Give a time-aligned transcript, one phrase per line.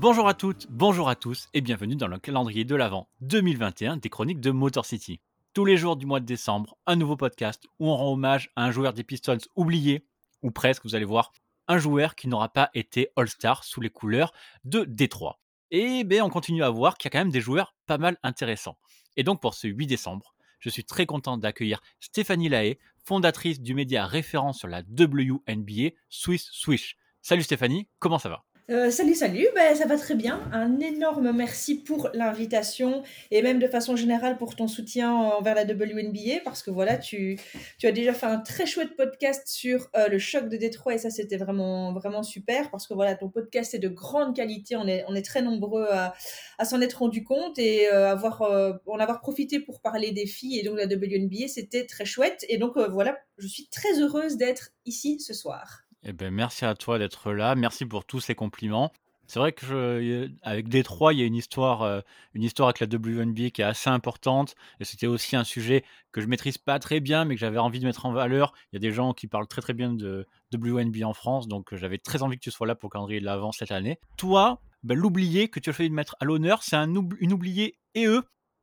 [0.00, 4.08] Bonjour à toutes, bonjour à tous et bienvenue dans le calendrier de l'Avent 2021 des
[4.08, 5.20] chroniques de Motor City.
[5.54, 8.62] Tous les jours du mois de décembre, un nouveau podcast où on rend hommage à
[8.62, 10.06] un joueur des Pistons oublié,
[10.40, 11.32] ou presque, vous allez voir,
[11.66, 14.32] un joueur qui n'aura pas été All-Star sous les couleurs
[14.62, 15.40] de Détroit.
[15.72, 18.18] Et bien, on continue à voir qu'il y a quand même des joueurs pas mal
[18.22, 18.78] intéressants.
[19.16, 23.74] Et donc pour ce 8 décembre, je suis très content d'accueillir Stéphanie Lahaye, fondatrice du
[23.74, 26.96] média référent sur la WNBA, Swiss Swish.
[27.20, 28.44] Salut Stéphanie, comment ça va?
[28.70, 30.42] Euh, salut, salut, ben, ça va très bien.
[30.52, 35.64] Un énorme merci pour l'invitation et même de façon générale pour ton soutien envers la
[35.64, 37.38] WNBA parce que voilà, tu,
[37.78, 40.98] tu as déjà fait un très chouette podcast sur euh, le choc de Détroit et
[40.98, 44.76] ça c'était vraiment, vraiment super parce que voilà, ton podcast est de grande qualité.
[44.76, 46.12] On est, on est très nombreux à,
[46.58, 50.58] à s'en être rendu compte et euh, avoir, en avoir profité pour parler des filles
[50.58, 52.44] et donc la WNBA, c'était très chouette.
[52.50, 55.87] Et donc voilà, je suis très heureuse d'être ici ce soir.
[56.04, 57.54] Eh ben, merci à toi d'être là.
[57.54, 58.92] Merci pour tous ces compliments.
[59.26, 62.00] C'est vrai que je, avec Détroit, il y a une histoire, euh,
[62.32, 64.54] une histoire avec la WNBA qui est assez importante.
[64.80, 67.78] Et c'était aussi un sujet que je maîtrise pas très bien, mais que j'avais envie
[67.78, 68.54] de mettre en valeur.
[68.72, 71.74] Il y a des gens qui parlent très très bien de WNBA en France, donc
[71.74, 73.98] j'avais très envie que tu sois là pour le calendrier de l'avant cette année.
[74.16, 76.88] Toi, ben, l'oublié que tu as fait de mettre à l'honneur, c'est un
[77.20, 78.22] une oublié et eux,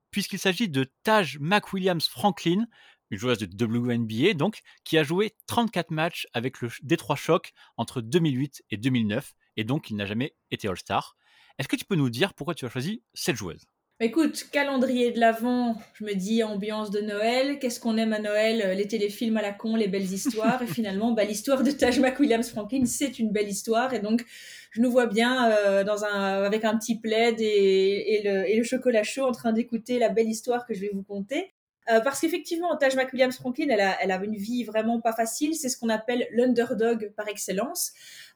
[0.09, 2.66] puisqu'il s'agit de Taj McWilliams Franklin,
[3.18, 8.64] joueuse de WNBA, donc, qui a joué 34 matchs avec le Détroit Shock entre 2008
[8.72, 11.16] et 2009, et donc il n'a jamais été All-Star.
[11.58, 13.66] Est-ce que tu peux nous dire pourquoi tu as choisi cette joueuse?
[14.02, 17.60] Écoute, calendrier de l'Avent, je me dis ambiance de Noël.
[17.60, 20.62] Qu'est-ce qu'on aime à Noël euh, Les téléfilms à la con, les belles histoires.
[20.62, 23.94] Et finalement, bah, l'histoire de Taj McWilliams Franklin, c'est une belle histoire.
[23.94, 24.26] Et donc,
[24.72, 29.24] je nous vois bien euh, avec un petit plaid et, le, et le chocolat chaud
[29.24, 31.54] en train d'écouter la belle histoire que je vais vous conter.
[31.89, 35.55] Euh, parce qu'effectivement, Taj McWilliams Franklin, elle a, elle a une vie vraiment pas facile.
[35.55, 37.91] C'est ce qu'on appelle l'underdog par excellence.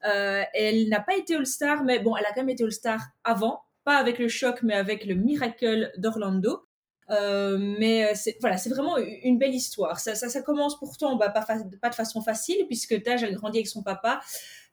[0.06, 3.62] Euh, elle n'a pas été All-Star, mais bon, elle a quand même été All-Star avant,
[3.84, 6.66] pas avec le choc, mais avec le Miracle d'Orlando.
[7.10, 10.00] Euh, mais voilà, c'est vraiment une belle histoire.
[10.00, 11.46] Ça, commence pourtant bah, pas,
[11.90, 14.22] de façon facile puisque Taj a grandi avec son papa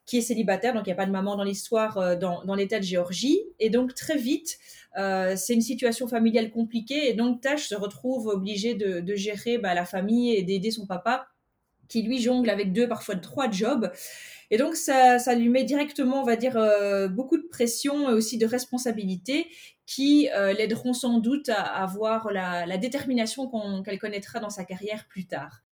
[0.04, 2.78] qui est célibataire, donc il n'y a pas de maman dans l'histoire dans, dans l'État
[2.78, 3.40] de Géorgie.
[3.58, 4.58] Et donc très vite,
[4.96, 9.74] euh, c'est une situation familiale compliquée et donc Tash se retrouve obligé de, gérer bah,
[9.74, 11.28] la famille et d'aider son papa
[11.88, 13.92] qui lui jongle avec deux, parfois trois jobs.
[14.50, 18.12] Et donc ça, ça lui met directement, on va dire, euh, beaucoup de pression et
[18.12, 19.46] aussi de responsabilité
[19.86, 23.50] qui euh, l'aideront sans doute à avoir la détermination
[23.84, 25.65] qu'elle connaîtra dans sa carrière plus tard.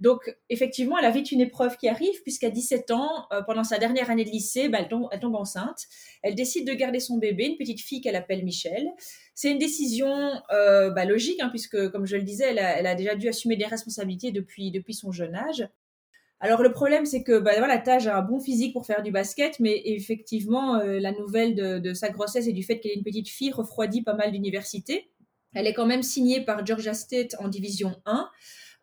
[0.00, 3.78] Donc, effectivement, elle a vite une épreuve qui arrive, puisqu'à 17 ans, euh, pendant sa
[3.78, 5.86] dernière année de lycée, bah, elle, tombe, enceinte.
[6.22, 8.86] Elle décide de garder son bébé, une petite fille qu'elle appelle Michel.
[9.34, 13.16] C'est une décision euh, bah, logique, hein, puisque, comme je le disais, elle a, déjà
[13.16, 15.68] dû assumer des responsabilités depuis, son jeune âge.
[16.38, 19.10] Alors, le problème, c'est que bah, voilà, Taj a un bon physique pour faire du
[19.10, 22.96] basket, mais effectivement, euh, la nouvelle de, de, sa grossesse et du fait qu'elle est
[22.96, 25.10] une petite fille refroidit pas mal d'universités.
[25.54, 28.30] Elle est quand même signée par Georgia State en Division 1.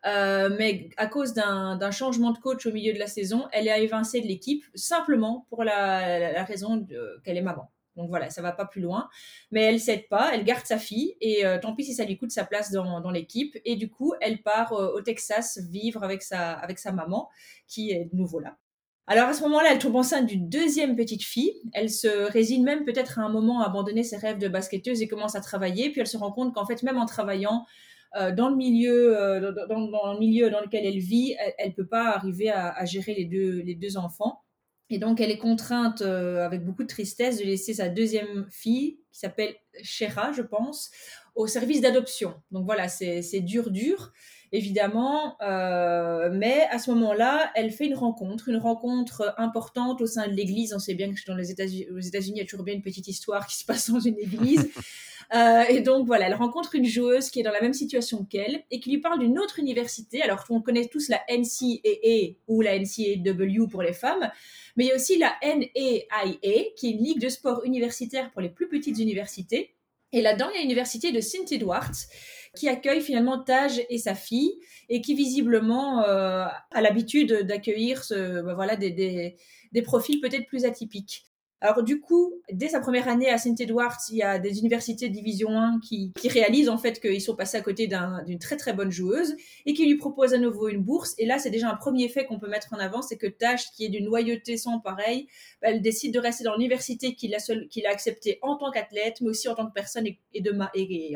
[0.04, 3.82] Euh, mais à cause d'un changement de coach au milieu de la saison, elle est
[3.82, 6.86] évincée de l'équipe simplement pour la, raison
[7.24, 7.70] qu'elle est maman.
[7.96, 9.08] Donc voilà, ça va pas plus loin.
[9.50, 12.18] Mais elle cède pas, elle garde sa fille et euh, tant pis si ça lui
[12.18, 13.56] coûte sa place dans, l'équipe.
[13.64, 17.28] Et du coup, elle part euh, au Texas vivre avec sa, avec sa maman
[17.66, 18.56] qui est de nouveau là.
[19.08, 21.54] Alors à ce moment-là, elle tombe enceinte d'une deuxième petite fille.
[21.72, 25.06] Elle se résigne même peut-être à un moment à abandonner ses rêves de basketteuse et
[25.06, 25.90] commence à travailler.
[25.90, 27.66] Puis elle se rend compte qu'en fait, même en travaillant,
[28.14, 32.10] dans le milieu, euh, dans, le milieu dans lequel elle vit, elle, ne peut pas
[32.14, 34.42] arriver à, gérer les deux, les deux enfants.
[34.88, 39.00] Et donc, elle est contrainte, euh, avec beaucoup de tristesse, de laisser sa deuxième fille,
[39.12, 40.90] qui s'appelle Shera, je pense,
[41.34, 42.34] au service d'adoption.
[42.52, 44.12] Donc voilà, c'est dur, dur,
[44.52, 45.36] évidemment.
[45.40, 50.72] mais à ce moment-là, elle fait une rencontre, une rencontre importante au sein de l'Église.
[50.72, 53.08] On sait bien que dans les États-Unis, États-Unis, il y a toujours bien une petite
[53.08, 54.70] histoire qui se passe dans une Église.
[55.34, 58.62] Euh, et donc voilà, elle rencontre une joueuse qui est dans la même situation qu'elle
[58.70, 60.22] et qui lui parle d'une autre université.
[60.22, 64.30] Alors on connaît tous la NCAA ou la NCAW pour les femmes,
[64.76, 68.40] mais il y a aussi la NAIA qui est une ligue de sport universitaire pour
[68.40, 69.72] les plus petites universités.
[70.12, 71.50] Et là-dedans, il y a l'université de St.
[71.50, 71.92] Edwards
[72.56, 74.52] qui accueille finalement Taj et sa fille
[74.88, 79.36] et qui visiblement euh, a l'habitude d'accueillir ce, ben voilà, des, des,
[79.72, 81.26] des profils peut-être plus atypiques.
[81.62, 83.58] Alors du coup, dès sa première année à St.
[83.58, 87.34] Edwards, il y a des universités de Division 1 qui, réalisent en fait qu'ils sont
[87.34, 87.88] passés à côté
[88.26, 91.14] d'une très très bonne joueuse et qui lui proposent à nouveau une bourse.
[91.16, 93.70] Et là, c'est déjà un premier fait qu'on peut mettre en avant, c'est que Tash,
[93.70, 95.28] qui est d'une loyauté sans pareil,
[95.62, 99.30] bah, elle décide de rester dans l'université qu'il a, a acceptée en tant qu'athlète, mais
[99.30, 100.52] aussi en tant que personne et, de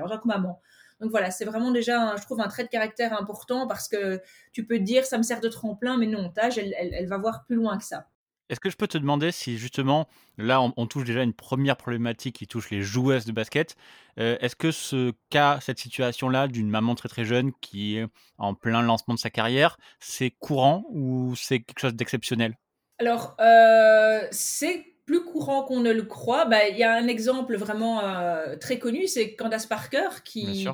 [0.02, 0.58] en tant que maman.
[1.02, 4.20] Donc voilà, c'est vraiment déjà, je trouve, un trait de caractère important parce que
[4.52, 7.44] tu peux te dire, ça me sert de tremplin, mais non, Taj, elle va voir
[7.44, 8.06] plus loin que ça.
[8.50, 11.76] Est-ce que je peux te demander si justement, là, on, on touche déjà une première
[11.76, 13.76] problématique qui touche les joueuses de basket.
[14.19, 18.06] Euh, Est-ce que ce cas, cette situation-là d'une maman très très jeune qui est
[18.38, 22.58] en plein lancement de sa carrière, c'est courant ou c'est quelque chose d'exceptionnel?
[22.99, 26.44] Alors, euh, c'est plus courant qu'on ne le croit.
[26.44, 30.67] Bah, Il y a un exemple vraiment euh, très connu, c'est Candace Parker qui,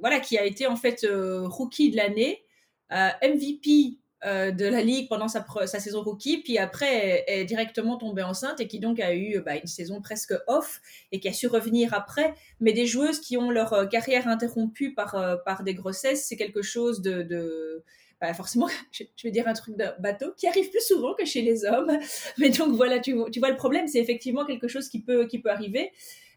[0.00, 2.44] voilà, qui a été en fait rookie de l'année,
[2.90, 7.96] MVP euh, de la ligue pendant sa, sa saison rookie, puis après est, est directement
[7.96, 10.80] tombée enceinte et qui donc a eu bah, une saison presque off
[11.10, 12.34] et qui a su revenir après.
[12.60, 16.36] Mais des joueuses qui ont leur euh, carrière interrompue par, euh, par des grossesses, c'est
[16.36, 17.22] quelque chose de...
[17.22, 17.82] de
[18.20, 21.24] bah, forcément, je, je vais dire un truc de bateau, qui arrive plus souvent que
[21.24, 21.90] chez les hommes.
[22.38, 25.26] Mais donc voilà, tu, vois- tu vois le problème, c'est effectivement quelque chose qui peut,
[25.26, 25.92] qui peut arriver.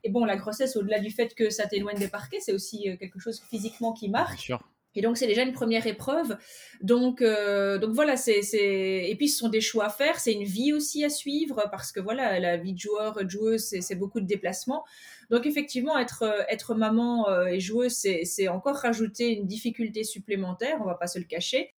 [0.06, 3.19] Et bon, la grossesse, au-delà du fait que ça t'éloigne des parquets, c'est aussi quelque
[3.19, 4.39] chose physiquement qui Bien marque.
[4.39, 4.62] sûr.
[4.95, 6.37] Et donc, c'est déjà une première épreuve.
[6.81, 8.41] Donc, euh, voilà, c'est.
[8.53, 10.19] Et puis, ce sont des choix à faire.
[10.19, 13.95] C'est une vie aussi à suivre parce que voilà, la vie de joueur, joueuse, c'est,
[13.95, 14.83] beaucoup de déplacements.
[15.29, 20.77] Donc, effectivement, être, euh, maman euh, et joueuse, c'est, encore rajouter une difficulté supplémentaire.
[20.81, 21.73] On va pas se le cacher.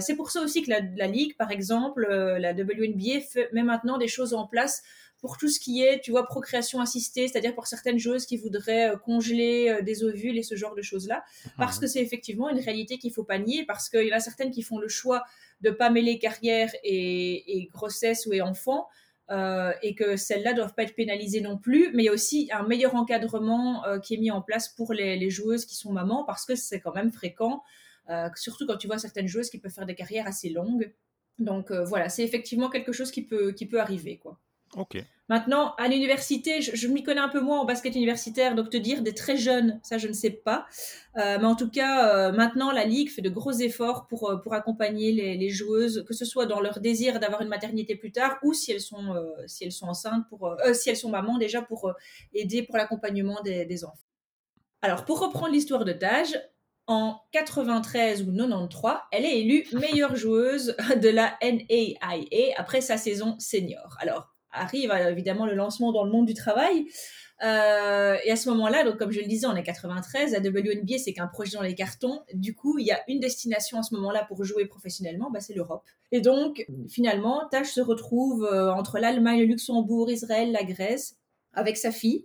[0.00, 4.08] C'est pour ça aussi que la, Ligue, par exemple, la WNBA fait, met maintenant des
[4.08, 4.82] choses en place
[5.22, 8.90] pour tout ce qui est, tu vois, procréation assistée, c'est-à-dire pour certaines joueuses qui voudraient
[8.90, 11.24] euh, congeler euh, des ovules et ce genre de choses-là
[11.56, 14.20] parce que c'est effectivement une réalité qu'il faut pas nier, parce qu'il y en a
[14.20, 15.24] certaines qui font le choix
[15.62, 18.88] de pas mêler carrière et, et grossesse ou et enfant,
[19.30, 22.50] euh, et que celles-là doivent pas être pénalisées non plus, mais il y a aussi
[22.52, 25.92] un meilleur encadrement euh, qui est mis en place pour les, les joueuses qui sont
[25.92, 27.62] mamans, parce que c'est quand même fréquent,
[28.10, 30.92] euh, surtout quand tu vois certaines joueuses qui peuvent faire des carrières assez longues.
[31.38, 34.38] Donc voilà, c'est effectivement quelque chose qui peut, qui peut arriver, quoi.
[35.28, 39.00] Maintenant, à l'université, je, m'y connais un peu moins en basket universitaire, donc te dire
[39.00, 40.66] des très jeunes, ça je ne sais pas.
[41.16, 44.36] Euh, mais en tout cas, euh, maintenant, la Ligue fait de gros efforts pour, euh,
[44.36, 48.38] pour accompagner les, joueuses, que ce soit dans leur désir d'avoir une maternité plus tard
[48.42, 49.14] ou si elles sont,
[49.46, 51.92] si elles sont enceintes, pour, si elles sont mamans déjà pour
[52.34, 54.08] aider pour l'accompagnement des, enfants.
[54.82, 56.38] Alors, pour reprendre l'histoire de Taj,
[56.86, 63.36] en 93 ou 93, elle est élue meilleure joueuse de la NAIA après sa saison
[63.38, 63.96] senior.
[64.00, 66.86] Alors, arrive évidemment le lancement dans le monde du travail.
[67.42, 70.98] Euh, et à ce moment-là, donc comme je le disais, on est 93, la WNBA
[70.98, 72.20] c'est qu'un projet dans les cartons.
[72.34, 75.54] Du coup, il y a une destination à ce moment-là pour jouer professionnellement, bah, c'est
[75.54, 75.84] l'Europe.
[76.12, 81.16] Et donc, finalement, Tash se retrouve euh, entre l'Allemagne, le Luxembourg, Israël, la Grèce,
[81.52, 82.24] avec sa fille.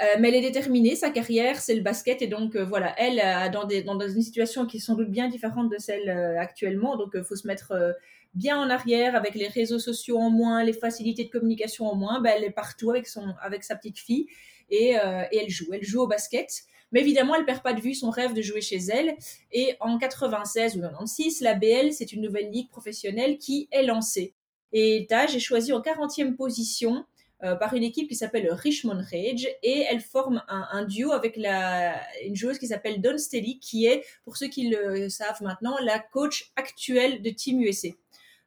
[0.00, 3.20] Euh, mais elle est déterminée, sa carrière, c'est le basket, et donc euh, voilà, elle,
[3.20, 6.08] euh, dans, des, dans, une situation qui est sans doute bien différente de celle
[6.38, 7.94] actuellement, donc il faut se mettre
[8.34, 12.20] bien en arrière, avec les réseaux sociaux en moins, les facilités de communication en moins,
[12.20, 14.26] ben, elle est partout avec, son, avec sa petite fille,
[14.70, 16.62] et, euh, elle joue, elle joue au basket.
[16.92, 19.16] Mais évidemment, elle perd pas de vue son rêve de jouer chez elle.
[19.50, 24.34] Et en 96 ou 96, la BL, c'est une nouvelle ligue professionnelle qui est lancée.
[24.72, 27.04] Et Taj est choisie en 40e position
[27.44, 31.36] euh, par une équipe qui s'appelle Richmond Rage et elle forme un, un duo avec
[31.36, 35.76] la, une joueuse qui s'appelle Don Stelly qui est, pour ceux qui le savent maintenant,
[35.82, 37.88] la coach actuelle de Team USA.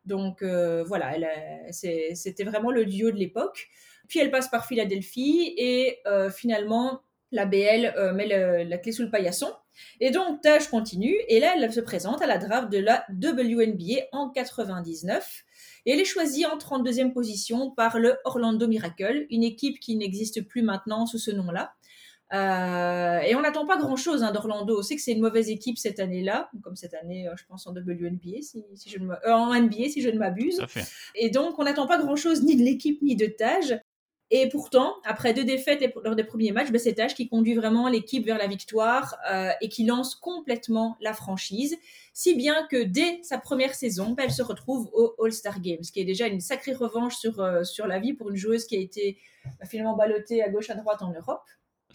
[0.05, 1.15] Donc euh, voilà,
[1.71, 3.69] c'était vraiment le duo de l'époque.
[4.07, 9.03] Puis elle passe par Philadelphie et euh, finalement la BL euh, met la clé sous
[9.03, 9.51] le paillasson.
[9.99, 14.05] Et donc Taj continue et là elle se présente à la draft de la WNBA
[14.11, 15.43] en 99.
[15.85, 20.47] Et elle est choisie en 32e position par le Orlando Miracle, une équipe qui n'existe
[20.47, 21.73] plus maintenant sous ce nom-là.
[22.33, 24.79] Euh, et on n'attend pas grand-chose hein, d'Orlando.
[24.79, 27.67] On sait que c'est une mauvaise équipe cette année-là, comme cette année, euh, je pense,
[27.67, 30.61] en WNBA, si, si je ne euh, en NBA, si je ne m'abuse.
[31.15, 33.79] Et donc, on n'attend pas grand-chose ni de l'équipe ni de Taj.
[34.31, 37.87] Et pourtant, après deux défaites lors des premiers matchs, ben c'est Taj qui conduit vraiment
[37.87, 39.15] l'équipe vers la victoire
[39.61, 41.77] et qui lance complètement la franchise.
[42.11, 45.91] Si bien que dès sa première saison, ben elle se retrouve au All-Star Games, ce
[45.91, 48.79] qui est déjà une sacrée revanche sur, sur la vie pour une joueuse qui a
[48.79, 49.19] été
[49.59, 51.43] ben, finalement ballottée à gauche à droite en Europe.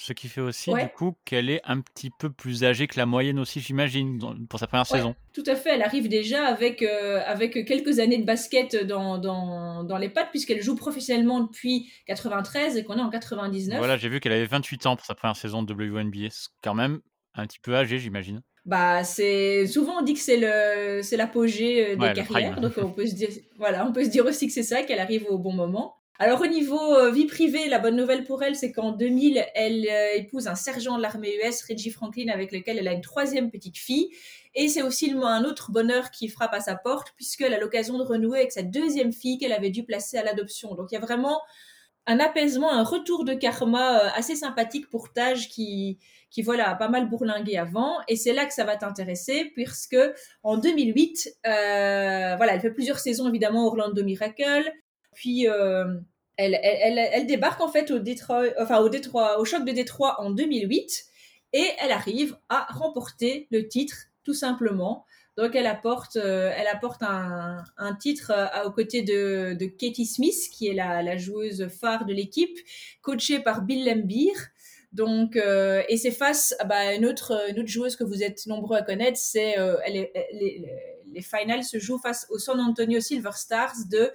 [0.01, 0.85] Ce qui fait aussi, ouais.
[0.85, 4.59] du coup, qu'elle est un petit peu plus âgée que la moyenne aussi, j'imagine, pour
[4.59, 5.15] sa première ouais, saison.
[5.35, 9.85] Tout à fait, elle arrive déjà avec, euh, avec quelques années de basket dans, dans,
[9.85, 13.77] dans les pattes, puisqu'elle joue professionnellement depuis 93 et qu'on est en 99.
[13.77, 16.29] Voilà, j'ai vu qu'elle avait 28 ans pour sa première saison de WNBA.
[16.31, 17.01] C'est quand même
[17.35, 18.41] un petit peu âgé, j'imagine.
[18.65, 22.93] Bah, c'est souvent on dit que c'est le c'est l'apogée des ouais, carrières, donc on
[22.93, 25.39] peut se dire voilà, on peut se dire aussi que c'est ça qu'elle arrive au
[25.39, 26.00] bon moment.
[26.23, 29.87] Alors au niveau euh, vie privée, la bonne nouvelle pour elle, c'est qu'en 2000, elle
[29.89, 33.51] euh, épouse un sergent de l'armée US, Reggie Franklin, avec lequel elle a une troisième
[33.51, 34.11] petite fille.
[34.55, 38.03] Et c'est aussi un autre bonheur qui frappe à sa porte, puisqu'elle a l'occasion de
[38.03, 40.75] renouer avec sa deuxième fille qu'elle avait dû placer à l'adoption.
[40.75, 41.41] Donc il y a vraiment
[42.07, 45.99] un apaisement, un retour de karma assez sympathique pour Taj qui,
[46.29, 47.95] qui voilà, a pas mal bourlingué avant.
[48.09, 49.97] Et c'est là que ça va t'intéresser, puisque
[50.43, 54.71] en 2008, voilà, elle fait plusieurs saisons évidemment Orlando Miracle.
[55.15, 56.05] Puis elle,
[56.63, 60.31] elle, elle, débarque en fait au Détroit, enfin au Détroit, au choc de Détroit en
[60.31, 61.11] 2008
[61.53, 65.05] et elle arrive à remporter le titre tout simplement.
[65.37, 70.07] Donc elle apporte, euh, elle apporte un, un titre euh, aux côtés de, de, Katie
[70.07, 72.57] Smith, qui est la, joueuse phare de l'équipe,
[73.01, 74.33] coachée par Bill Lambier.
[74.93, 78.47] Donc, euh, et c'est face à bah, une, autre, une autre joueuse que vous êtes
[78.47, 79.55] nombreux à connaître, c'est
[79.89, 80.13] les,
[81.13, 84.11] les, finals se jouent face au San Antonio Silver Stars de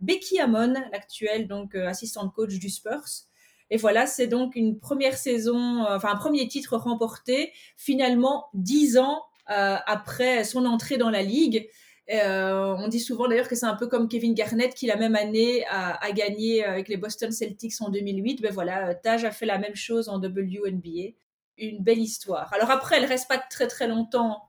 [0.00, 3.26] Becky Hammon, l'actuelle donc assistante coach du Spurs.
[3.70, 9.22] Et voilà, c'est donc une première saison, enfin un premier titre remporté, finalement dix ans
[9.50, 11.68] euh, après son entrée dans la ligue.
[12.12, 15.14] Euh, on dit souvent d'ailleurs que c'est un peu comme Kevin Garnett qui la même
[15.14, 18.42] année a, gagné avec les Boston Celtics en 2008.
[18.42, 21.14] Ben voilà, Taj a fait la même chose en WNBA.
[21.58, 22.52] Une belle histoire.
[22.54, 24.42] Alors après, elle reste pas très très longtemps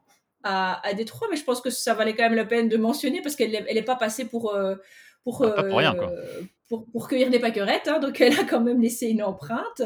[0.43, 3.21] à, à Détroit, mais je pense que ça valait quand même la peine de mentionner
[3.21, 4.55] parce qu'elle n'est pas passée pour
[5.27, 6.11] euh, pour,
[6.67, 9.81] pour, pour, cueillir des pâquerettes, hein, donc elle a quand même laissé une empreinte.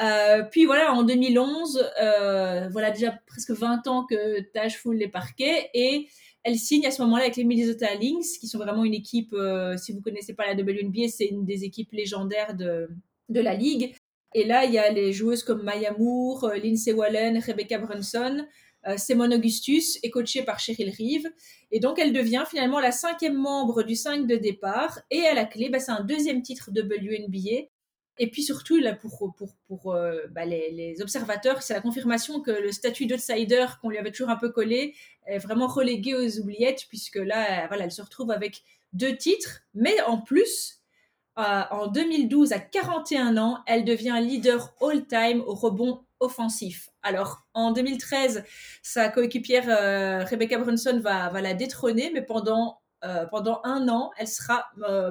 [0.00, 5.08] Euh, puis voilà, en 2011, euh, voilà déjà presque 20 ans que Taj foule les
[5.08, 6.08] parquets et
[6.42, 9.76] elle signe à ce moment-là avec les Minnesota Lynx, qui sont vraiment une équipe, euh,
[9.76, 12.88] si vous connaissez pas la WNBA, c'est une des équipes légendaires de,
[13.28, 13.94] de la ligue.
[14.34, 18.46] Et là, il y a les joueuses comme Maya Moore, Lindsay Wallen, Rebecca Brunson,
[18.96, 21.28] Simone Augustus est coachée par Cheryl Reeve.
[21.70, 25.00] Et donc, elle devient finalement la cinquième membre du 5 de départ.
[25.10, 27.68] Et à la clé, bah, c'est un deuxième titre WNBA
[28.18, 32.40] et puis surtout, là, pour, pour, pour euh, bah, les, les, observateurs, c'est la confirmation
[32.40, 34.94] que le statut d'outsider qu'on lui avait toujours un peu collé
[35.26, 38.62] est vraiment relégué aux oubliettes, puisque là, voilà, elle se retrouve avec
[38.94, 40.75] deux titres, mais en plus,
[41.38, 46.88] euh, en 2012, à 41 ans, elle devient leader all-time au rebond offensif.
[47.02, 48.42] Alors, en 2013,
[48.82, 53.26] sa coéquipière euh, Rebecca Brunson va, la détrôner, mais pendant euh,
[53.64, 54.64] un an, elle sera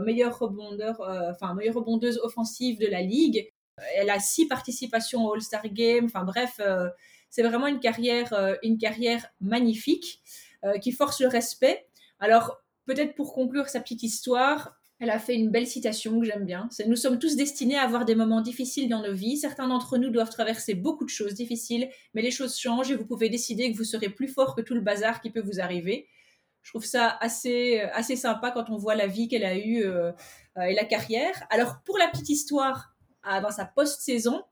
[0.03, 3.47] meilleure rebondeur, enfin meilleure rebondeuse offensive de la ligue.
[3.95, 6.05] Elle a six participations au All-Star Game.
[6.05, 6.59] Enfin bref,
[7.29, 10.23] c'est vraiment une carrière, une carrière magnifique
[10.81, 11.85] qui force le respect.
[12.19, 16.45] Alors peut-être pour conclure sa petite histoire, elle a fait une belle citation que j'aime
[16.45, 16.67] bien.
[16.71, 19.37] C'est Nous sommes tous destinés à avoir des moments difficiles dans nos vies.
[19.37, 23.05] Certains d'entre nous doivent traverser beaucoup de choses difficiles, mais les choses changent et vous
[23.05, 26.07] pouvez décider que vous serez plus fort que tout le bazar qui peut vous arriver
[26.65, 29.83] je trouve ça assez, euh, assez sympa quand on voit la vie qu'elle a eue
[29.85, 30.11] euh,
[30.57, 31.35] euh, et la carrière.
[31.51, 32.91] Alors, pour la petite histoire,
[33.41, 34.43] dans sa post-saison,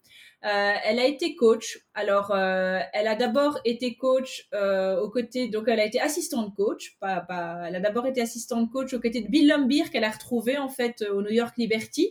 [0.43, 1.79] elle a été coach.
[1.93, 6.97] Alors, elle a d'abord été coach aux côtés, donc elle a été assistante coach.
[6.99, 7.25] Pas,
[7.67, 10.69] elle a d'abord été assistante coach aux côtés de Bill Lambier qu'elle a retrouvé en
[10.69, 12.09] fait au New York Liberty.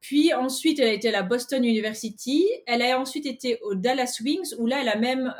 [0.00, 2.46] Puis ensuite, elle a été à la Boston University.
[2.66, 5.34] Elle a ensuite été au Dallas Wings où là, elle a même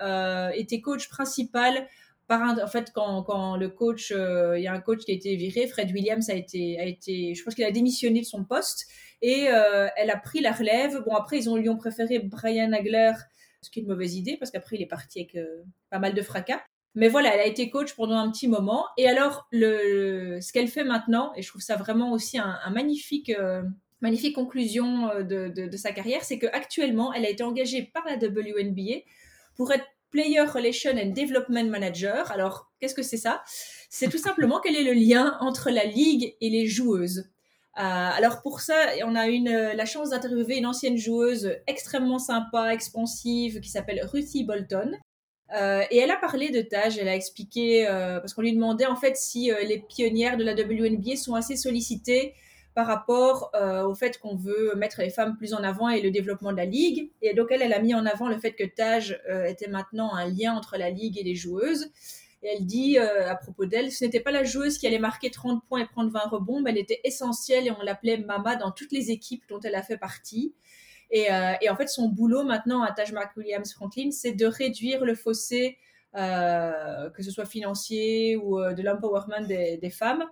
[0.55, 1.89] été coach principal
[2.31, 5.37] en fait, quand, quand le coach, euh, il y a un coach qui a été
[5.37, 8.87] viré, Fred Williams a été, a été je pense qu'il a démissionné de son poste
[9.23, 11.03] et euh, elle a pris la relève.
[11.05, 13.13] Bon, après, ils ont, lui ont préféré Brian Nagler,
[13.63, 16.15] ce qui est une mauvaise idée parce qu'après, il est parti avec euh, pas mal
[16.15, 16.61] de fracas.
[16.95, 18.87] Mais voilà, elle a été coach pendant un petit moment.
[18.97, 23.33] Et alors, le, ce qu'elle fait maintenant, et je trouve ça vraiment aussi un, magnifique,
[24.01, 28.17] magnifique conclusion de, de, de sa carrière, c'est qu'actuellement, elle a été engagée par la
[28.17, 29.05] WNBA
[29.55, 32.31] pour être Player Relation and Development Manager.
[32.33, 33.43] Alors, qu'est-ce que c'est ça?
[33.89, 37.31] C'est tout simplement quel est le lien entre la ligue et les joueuses.
[37.79, 38.75] Euh, alors pour ça,
[39.05, 44.45] on a eu la chance d'interviewer une ancienne joueuse extrêmement sympa, expansive, qui s'appelle Ruthie
[44.45, 44.93] Bolton.
[45.57, 48.87] Euh, et elle a parlé de Taj, elle a expliqué, euh, parce qu'on lui demandait
[48.87, 52.35] en fait si les pionnières de la WNBA sont assez sollicitées
[52.75, 56.11] par rapport euh, au fait qu'on veut mettre les femmes plus en avant et le
[56.11, 57.11] développement de la ligue.
[57.23, 60.15] Et donc elle, elle a mis en avant le fait que Taj euh, était maintenant
[60.15, 61.91] un lien entre la ligue et les joueuses.
[62.43, 65.31] Et elle dit euh, à propos d'elle, ce n'était pas la joueuse qui allait marquer
[65.31, 68.71] 30 points et prendre 20 rebonds, mais elle était essentielle et on l'appelait Mama dans
[68.71, 70.55] toutes les équipes dont elle a fait partie.
[71.13, 71.27] Et,
[71.61, 75.77] et en fait, son boulot maintenant à Taj McWilliams Franklin, c'est de réduire le fossé,
[76.15, 80.25] que ce soit financier ou de l'empowerment des, femmes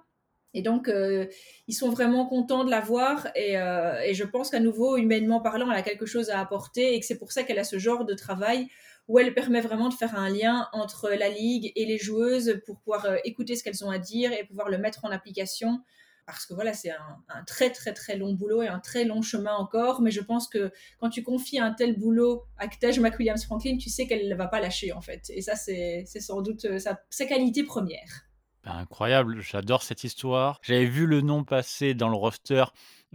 [0.55, 1.27] et donc, euh,
[1.67, 3.29] ils sont vraiment contents de la voir.
[3.37, 7.01] Euh, et, je pense qu'à nouveau, humainement parlant, elle a quelque chose à apporter et
[7.01, 8.69] que c'est pour ça qu'elle a ce genre de travail
[9.09, 12.79] où elle permet vraiment de faire un lien entre la ligue et les joueuses pour
[12.79, 15.83] pouvoir euh, écouter ce qu'elles ont à dire et pouvoir le mettre en application.
[16.27, 19.55] Parce que voilà, c'est un, très très très long boulot et un très long chemin
[19.55, 20.03] encore.
[20.03, 23.89] Mais je pense que quand tu confies un tel boulot à Taj McWilliams Franklin, tu
[23.89, 25.31] sais qu'elle ne va pas lâcher en fait.
[25.31, 28.27] Et ça, c'est sans doute sa, sa qualité première.
[28.63, 30.61] Bah, incroyable, j'adore cette histoire.
[30.61, 32.65] J'avais vu le nom passer dans le roster,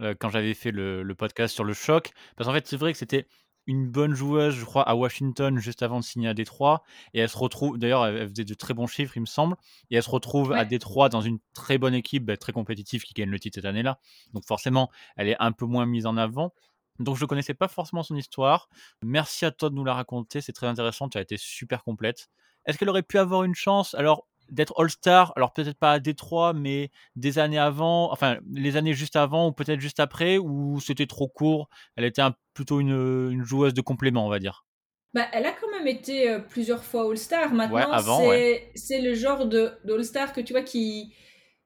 [0.00, 2.10] heu, quand j'avais fait le podcast sur le choc.
[2.34, 3.28] Parce qu'en fait, c'est vrai que c'était
[3.66, 7.28] une bonne joueuse, je crois, à Washington juste avant de signer à Détroit et elle
[7.28, 9.56] se retrouve d'ailleurs, elle faisait de très bons chiffres, il me semble
[9.90, 10.64] et elle se retrouve à.
[10.64, 13.98] Détroit dans une très bonne équipe, bah, très compétitive qui gagne le titre cette année-là.
[14.32, 16.52] Donc forcément, elle est un peu moins mise en avant.
[16.98, 18.68] Donc je connaissais pas forcément son histoire.
[19.02, 22.28] Merci à toi de nous la raconter, c'est très intéressant, tu as été super complète.
[22.66, 23.94] Est-ce qu'elle aurait pu avoir une chance?
[23.94, 25.32] Alors d'être All-Star?
[25.36, 29.52] Alors peut-être pas à Détroit, mais des années avant, enfin les années juste avant ou
[29.52, 31.68] peut-être juste après ou c'était trop court?
[31.96, 34.64] Elle était un plutôt une, joueuse de complément, on va dire?
[35.12, 37.52] Bah, elle a quand même été, heu, plusieurs fois All-Star.
[37.52, 38.70] Maintenant, ouais.
[38.74, 41.14] c'est le genre de d'All-Star que tu vois qui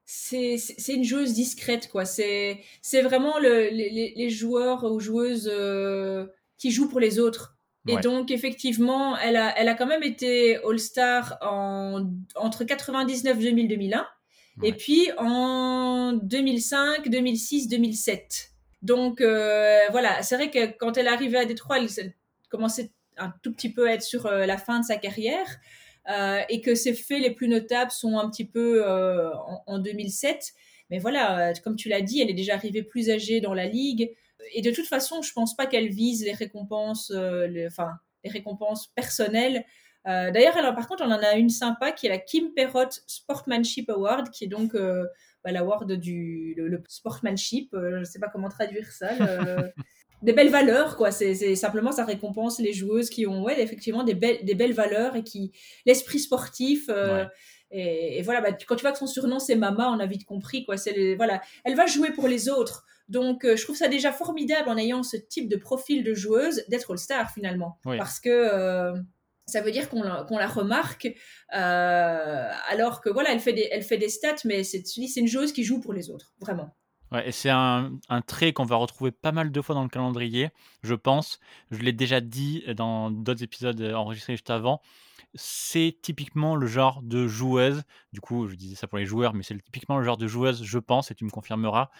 [0.04, 0.56] c'est
[0.88, 2.06] une joueuse discrète, quoi.
[2.06, 2.62] C'est
[3.02, 7.57] vraiment le les joueurs ou joueuses, heu, qui jouent pour les autres
[7.88, 14.04] et Ouais, donc effectivement, elle a elle a quand même été All-Star en entre 99-2000-2001
[14.62, 18.48] et ouais, puis en 2005-2006-2007.
[18.82, 22.14] Donc heu, voilà, c'est vrai que quand elle est arrivée à Détroit, elle elle
[22.50, 25.46] commençait un tout petit peu à être sur euh, la fin de sa carrière
[26.10, 29.78] euh, et que ses faits les plus notables sont un petit peu euh, en, en
[29.78, 30.54] 2007.
[30.90, 33.66] Mais voilà, euh, comme tu l'as dit, elle est déjà arrivée plus âgée dans la
[33.66, 34.10] ligue.
[34.54, 37.90] Et de toute façon, je pense pas qu'elle vise les récompenses, euh, les, enfin,
[38.24, 39.64] les récompenses personnelles.
[40.06, 43.90] Euh, D'ailleurs, par contre, on en a une sympa qui est la Kim Perrott Sportsmanship
[43.90, 45.04] Award, qui est donc euh,
[45.44, 47.74] bah, l'award du le, le sportsmanship.
[47.74, 49.10] Euh, je sais pas comment traduire ça.
[49.18, 49.70] Le,
[50.22, 51.10] des belles valeurs, quoi.
[51.10, 55.14] C'est simplement ça récompense les joueuses qui ont, ouais, effectivement des belles, des belles valeurs
[55.16, 55.52] et qui
[55.84, 56.86] l'esprit sportif.
[56.88, 57.28] euh, ouais.
[57.70, 60.24] et, et voilà, bah, quand tu vois que son surnom c'est Mama, on a vite
[60.24, 60.76] compris, quoi.
[60.76, 62.86] C'est voilà, elle va jouer pour les autres.
[63.08, 66.62] Donc, euh, je trouve ça déjà formidable en ayant ce type de profil de joueuse
[66.68, 67.96] d'être All-Star finalement, Oui.
[67.96, 68.94] parce que euh,
[69.46, 71.08] ça veut dire qu'on la, remarque,
[71.54, 75.26] euh, alors que voilà, elle fait des, elle fait des stats, mais c'est c'est une
[75.26, 76.74] joueuse qui joue pour les autres, vraiment.
[77.10, 79.88] Ouais et c'est un un trait qu'on va retrouver pas mal de fois dans le
[79.88, 80.50] calendrier,
[80.82, 81.40] je pense.
[81.70, 84.82] Je l'ai déjà dit, dans d'autres épisodes, enregistrés juste avant.
[85.34, 89.42] C'est typiquement le genre de joueuse, du coup, je disais ça pour les joueurs, mais
[89.42, 91.90] c'est typiquement le genre de joueuse, je pense et tu me confirmeras,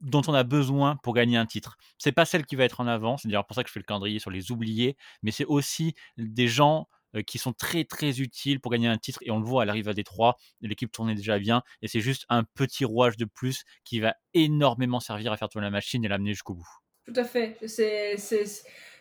[0.00, 1.76] dont on a besoin pour gagner un titre.
[1.98, 3.80] C'est pas celle qui va être en avant, c'est d'ailleurs pour ça que je fais
[3.80, 8.20] le calendrier sur les oubliés, mais c'est aussi des gens, heu, qui sont très, très
[8.20, 11.14] utiles pour gagner un titre et on le voit, elle arrive à Détroit, l'équipe tournait
[11.14, 15.36] déjà bien et c'est juste un petit rouage de plus qui va énormément servir à
[15.36, 16.68] faire tourner la machine et l'amener jusqu'au bout.
[17.06, 17.56] Tout à fait.
[17.66, 18.16] C'est-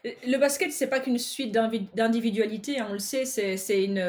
[0.03, 3.99] Le basket, c'est pas qu'une suite d'individualités, hein, on le sait, c'est, une,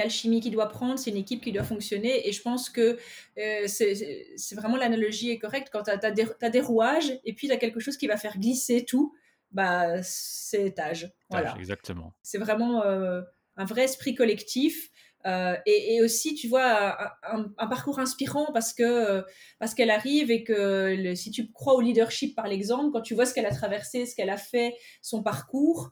[0.00, 2.28] alchimie qui doit prendre, c'est une équipe qui doit fonctionner.
[2.28, 2.98] Et je pense que
[3.38, 5.68] euh, c'est, vraiment l'analogie est correcte.
[5.72, 8.84] Quand tu as, des, rouages et puis tu as quelque chose qui va faire glisser
[8.84, 9.14] tout,
[9.50, 11.10] bah, c'est étage.
[11.30, 11.54] Voilà.
[11.58, 12.14] exactement.
[12.22, 13.22] C'est vraiment euh,
[13.56, 14.90] un vrai esprit collectif.
[15.26, 19.24] Euh, et, et, aussi, tu vois, un, un, parcours inspirant parce que
[19.58, 23.26] parce qu'elle arrive et que si tu crois au leadership, par l'exemple, quand tu vois
[23.26, 25.90] ce qu'elle a traversé, ce qu'elle a fait, son parcours,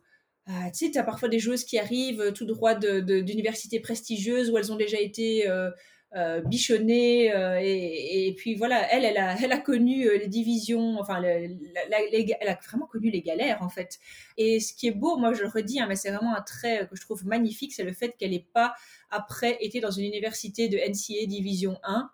[0.49, 4.59] euh, tu sais, tu as parfois des joueuses qui arrivent tout droit d'universités prestigieuses où
[4.59, 5.47] elles ont déjà été
[6.15, 9.05] euh, bichonnées euh, et, puis voilà, elle,
[9.43, 13.99] elle a, connu euh, les divisions, enfin, elle a vraiment connu les galères en fait.
[14.37, 16.87] Et ce qui est beau, moi je le redis, hein, mais c'est vraiment un trait
[16.89, 18.75] que je trouve magnifique, c'est le fait qu'elle n'ait pas
[19.11, 22.09] après été dans une université de NCA Division 1.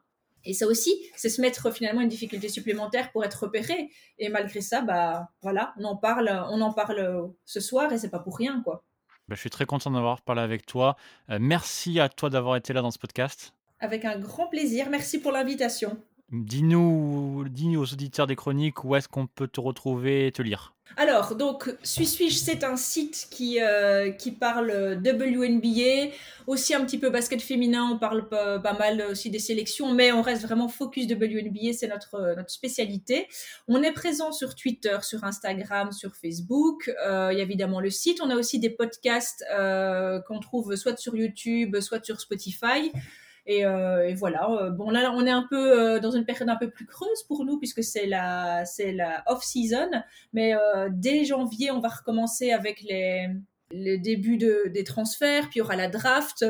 [0.45, 3.91] Et ça aussi, c'est se mettre finalement une difficulté supplémentaire pour être repéré.
[4.19, 8.11] Et malgré ça, bah voilà, on en parle, on en parle ce soir et c'est
[8.11, 8.85] pas pour rien quoi.
[9.29, 10.97] Bah, je suis très content d'avoir parlé avec toi.
[11.29, 13.55] Merci à toi d'avoir été là dans ce podcast.
[13.83, 14.87] Avec un grand plaisir.
[14.91, 15.99] Merci pour l'invitation.
[16.31, 20.73] Dis-nous, dis aux auditeurs des chroniques où est-ce qu'on peut te retrouver et te lire.
[20.97, 26.13] Alors, donc, Suis Switch, c'est un site qui, euh, qui parle WNBA,
[26.47, 30.13] aussi un petit peu basket féminin, on parle pas, pas, mal aussi des sélections, mais
[30.13, 33.27] on reste vraiment focus WNBA, c'est notre, notre spécialité.
[33.69, 37.91] On est présent sur Twitter, sur Instagram, sur Facebook, euh, il y a évidemment le
[37.91, 42.93] site, on a aussi des podcasts euh, qu'on trouve soit sur YouTube, soit sur Spotify.
[43.47, 44.71] Et, euh, et, voilà.
[44.71, 47.45] Bon, là, on est un peu euh, dans une période un peu plus creuse pour
[47.45, 49.91] nous puisque c'est la, c'est la off-season.
[50.33, 53.29] Mais euh, dès janvier, on va recommencer avec les,
[53.73, 56.45] les débuts de, des transferts, puis il y aura la draft.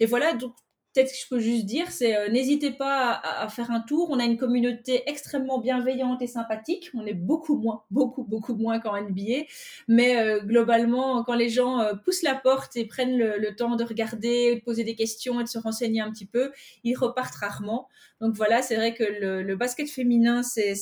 [0.00, 0.34] Et voilà.
[0.34, 0.54] Donc,
[0.96, 4.08] peut-être que je peux juste dire, c'est euh, n'hésitez pas à, faire un tour.
[4.10, 6.90] On a une communauté extrêmement bienveillante et sympathique.
[6.94, 9.44] On est beaucoup moins, beaucoup, beaucoup moins qu'en NBA.
[9.88, 13.84] Mais euh, globalement, quand les gens euh, poussent la porte et prennent le, temps de
[13.84, 16.50] regarder, de poser des questions et de se renseigner un petit peu,
[16.82, 17.88] ils repartent rarement.
[18.20, 20.74] Donc voilà, c'est vrai que le, le basket féminin, c'est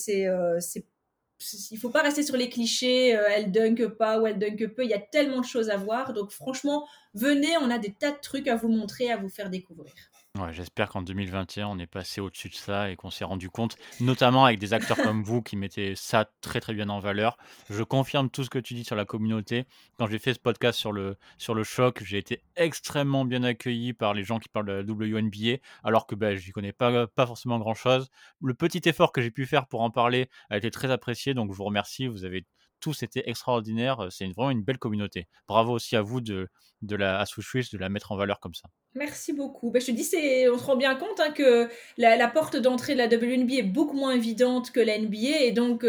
[1.71, 4.85] il faut pas rester sur les clichés, euh, elle dunk pas ou elle dunk peu,
[4.85, 6.13] il y a tellement de choses à voir.
[6.13, 9.51] Donc franchement, venez, on a des tas de trucs à vous montrer, à vous faire
[9.51, 9.93] découvrir.
[10.51, 14.45] J'espère qu'en 2021, on est passé au-dessus de ça et qu'on s'est rendu compte, notamment
[14.45, 17.39] avec des acteurs comme vous qui mettaient ça très, très bien en valeur.
[17.71, 19.65] Je confirme tout ce que tu dis sur la communauté.
[19.97, 23.93] Quand j'ai fait ce podcast sur le, sur le choc, j'ai été extrêmement bien accueilli
[23.93, 27.07] par les gens qui parlent de la WNBA, alors que ben, je n'y connais pas,
[27.07, 28.11] pas forcément grand-chose.
[28.43, 31.53] Le petit effort que j'ai pu faire pour en parler a été très apprécié, donc
[31.53, 32.09] je vous remercie.
[32.09, 32.45] Vous avez
[32.85, 34.09] tous été extraordinaires.
[34.11, 35.27] C'est vraiment une belle communauté.
[35.49, 36.49] Bravo aussi à vous de,
[36.91, 38.69] la à Switch de la mettre en valeur comme ça.
[38.95, 39.71] Merci beaucoup.
[39.71, 40.07] Ben, je te dis,
[40.53, 43.97] on se rend bien compte hein, que la, porte d'entrée de la WNBA est beaucoup
[43.97, 45.87] moins évidente que la NBA, et donc,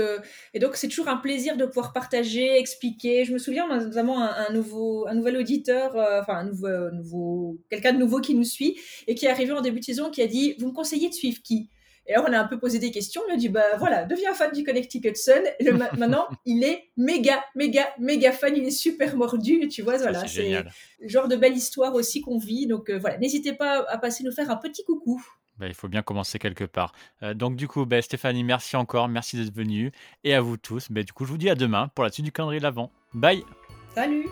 [0.74, 3.26] c'est toujours un plaisir de pouvoir partager, expliquer.
[3.26, 7.92] Je me souviens, notamment un, un nouveau, un nouvel auditeur, euh, enfin un nouveau quelqu'un
[7.92, 10.28] de nouveau qui nous suit et qui est arrivé en début de saison, qui a
[10.28, 11.70] dit, vous me conseillez de suivre qui?
[12.08, 13.22] Et alors, on a un peu posé des questions.
[13.28, 15.42] On a dit, bah voilà, deviens fan du Connecticut Sun.
[15.60, 18.56] Et le, maintenant, il est méga, méga, méga fan.
[18.56, 19.68] Il est super mordu.
[19.70, 20.64] Tu vois, voilà, c'est
[21.00, 22.68] le genre de belle histoire aussi qu'on vit.
[22.68, 25.26] Donc euh, voilà, n'hésitez pas à passer nous faire un petit coucou.
[25.58, 26.94] Bah, il faut bien commencer quelque part.
[27.24, 29.92] Euh, donc du coup, bah, Stéphanie, merci encore, merci d'être venue.
[30.24, 32.26] Et à vous tous, bah, du coup, je vous dis à demain pour la suite
[32.26, 32.92] du calendrier de l'Avent.
[33.14, 33.44] Bye
[33.96, 34.28] Salut